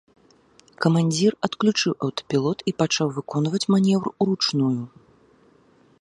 Камандзір 0.85 1.31
адключыў 1.47 1.91
аўтапілот 2.07 2.57
і 2.71 2.75
пачаў 2.79 3.07
выконваць 3.21 3.65
манеўр 3.77 4.05
уручную. 4.21 4.75